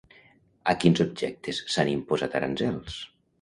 A 0.71 0.73
quins 0.83 1.01
objectes 1.05 1.59
s'han 1.75 1.93
imposat 1.93 2.39
aranzels? 2.41 2.99